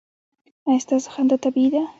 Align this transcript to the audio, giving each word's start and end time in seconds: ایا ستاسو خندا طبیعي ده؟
ایا 0.67 0.83
ستاسو 0.85 1.07
خندا 1.13 1.35
طبیعي 1.45 1.69
ده؟ 1.73 1.81